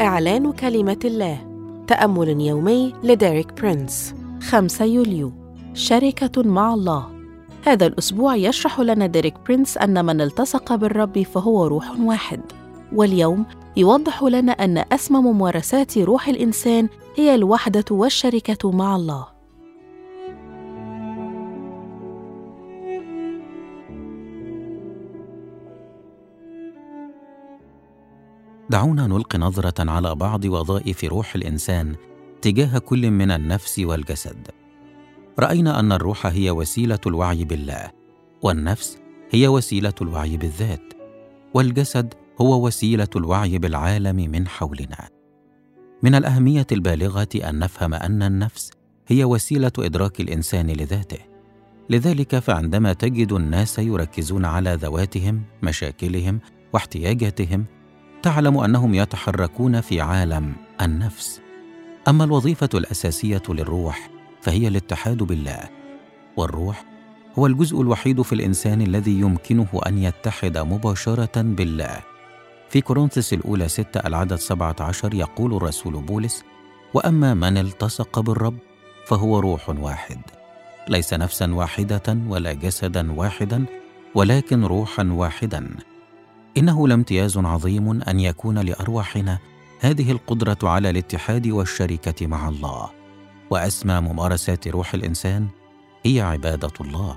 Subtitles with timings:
[0.00, 1.38] إعلان كلمة الله.
[1.86, 4.14] تأمل يومي لديريك برينس.
[4.42, 5.32] 5 يوليو.
[5.74, 7.06] شركة مع الله.
[7.64, 12.40] هذا الأسبوع يشرح لنا ديريك برينس أن من التصق بالرب فهو روح واحد.
[12.92, 13.46] واليوم
[13.76, 19.37] يوضح لنا أن أسمى ممارسات روح الإنسان هي الوحدة والشركة مع الله.
[28.70, 31.96] دعونا نلقي نظرة على بعض وظائف روح الإنسان
[32.42, 34.48] تجاه كل من النفس والجسد.
[35.38, 37.90] رأينا أن الروح هي وسيلة الوعي بالله
[38.42, 38.98] والنفس
[39.30, 40.92] هي وسيلة الوعي بالذات
[41.54, 45.08] والجسد هو وسيلة الوعي بالعالم من حولنا.
[46.02, 48.70] من الأهمية البالغة أن نفهم أن النفس
[49.08, 51.18] هي وسيلة إدراك الإنسان لذاته.
[51.90, 56.40] لذلك فعندما تجد الناس يركزون على ذواتهم مشاكلهم
[56.72, 57.64] واحتياجاتهم
[58.22, 60.52] تعلم أنهم يتحركون في عالم
[60.82, 61.40] النفس.
[62.08, 65.60] أما الوظيفة الأساسية للروح فهي الاتحاد بالله
[66.36, 66.84] والروح
[67.38, 72.00] هو الجزء الوحيد في الإنسان الذي يمكنه أن يتحد مباشرة بالله.
[72.68, 76.44] في كورنثس الأولى ستة العدد سبعة عشر يقول الرسول بولس
[76.94, 78.56] وأما من التصق بالرب
[79.06, 80.18] فهو روح واحد
[80.88, 83.64] ليس نفسا واحدة ولا جسدا واحدا
[84.14, 85.68] ولكن روحا واحدا.
[86.56, 89.38] إنه لامتياز عظيم أن يكون لأرواحنا
[89.80, 92.90] هذه القدرة على الاتحاد والشركة مع الله.
[93.50, 95.48] وأسمى ممارسات روح الإنسان
[96.04, 97.16] هي عبادة الله.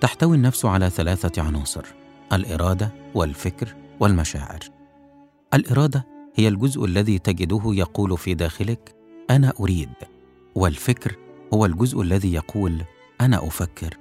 [0.00, 1.84] تحتوي النفس على ثلاثة عناصر
[2.32, 4.58] الإرادة والفكر والمشاعر.
[5.54, 8.94] الإرادة هي الجزء الذي تجده يقول في داخلك
[9.30, 9.92] أنا أريد.
[10.54, 11.16] والفكر
[11.54, 12.82] هو الجزء الذي يقول
[13.20, 13.96] أنا أفكر.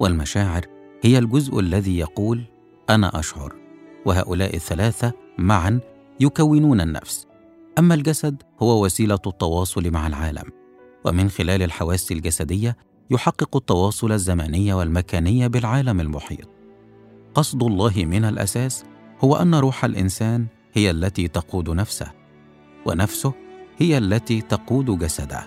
[0.00, 0.66] والمشاعر
[1.02, 2.44] هي الجزء الذي يقول
[2.90, 3.65] أنا أشعر.
[4.06, 5.80] وهؤلاء الثلاثة معا
[6.20, 7.26] يكونون النفس.
[7.78, 10.44] أما الجسد هو وسيلة التواصل مع العالم
[11.04, 12.76] ومن خلال الحواس الجسدية
[13.10, 16.48] يحقق التواصل الزماني والمكاني بالعالم المحيط.
[17.34, 18.84] قصد الله من الأساس
[19.20, 22.12] هو أن روح الإنسان هي التي تقود نفسه
[22.86, 23.32] ونفسه
[23.78, 25.46] هي التي تقود جسده.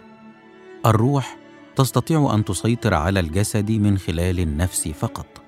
[0.85, 1.37] الروح
[1.75, 5.41] تستطيع أن تسيطر على الجسد من خلال النفس فقط.